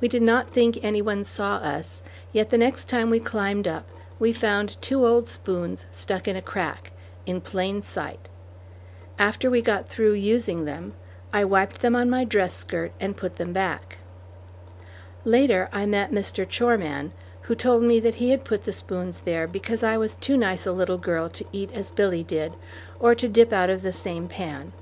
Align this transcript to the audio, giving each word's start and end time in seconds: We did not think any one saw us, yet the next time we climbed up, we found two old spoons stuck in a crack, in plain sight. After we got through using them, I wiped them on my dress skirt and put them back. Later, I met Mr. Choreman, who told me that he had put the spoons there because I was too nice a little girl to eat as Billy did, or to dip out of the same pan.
We 0.00 0.08
did 0.08 0.22
not 0.22 0.50
think 0.50 0.82
any 0.82 1.00
one 1.00 1.22
saw 1.22 1.58
us, 1.58 2.02
yet 2.32 2.50
the 2.50 2.58
next 2.58 2.88
time 2.88 3.10
we 3.10 3.20
climbed 3.20 3.68
up, 3.68 3.84
we 4.18 4.32
found 4.32 4.76
two 4.82 5.06
old 5.06 5.28
spoons 5.28 5.84
stuck 5.92 6.26
in 6.26 6.34
a 6.34 6.42
crack, 6.42 6.90
in 7.26 7.40
plain 7.40 7.80
sight. 7.80 8.28
After 9.20 9.48
we 9.48 9.62
got 9.62 9.88
through 9.88 10.14
using 10.14 10.64
them, 10.64 10.94
I 11.32 11.44
wiped 11.44 11.80
them 11.80 11.94
on 11.94 12.10
my 12.10 12.24
dress 12.24 12.56
skirt 12.56 12.90
and 12.98 13.16
put 13.16 13.36
them 13.36 13.52
back. 13.52 13.98
Later, 15.24 15.68
I 15.72 15.86
met 15.86 16.10
Mr. 16.10 16.44
Choreman, 16.44 17.12
who 17.42 17.54
told 17.54 17.84
me 17.84 18.00
that 18.00 18.16
he 18.16 18.30
had 18.30 18.42
put 18.42 18.64
the 18.64 18.72
spoons 18.72 19.20
there 19.20 19.46
because 19.46 19.84
I 19.84 19.96
was 19.96 20.16
too 20.16 20.36
nice 20.36 20.66
a 20.66 20.72
little 20.72 20.98
girl 20.98 21.28
to 21.28 21.44
eat 21.52 21.70
as 21.72 21.92
Billy 21.92 22.24
did, 22.24 22.52
or 22.98 23.14
to 23.14 23.28
dip 23.28 23.52
out 23.52 23.70
of 23.70 23.82
the 23.82 23.92
same 23.92 24.26
pan. 24.26 24.72